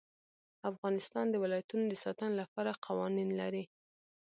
[0.71, 3.63] افغانستان د ولایتونو د ساتنې لپاره قوانین لري.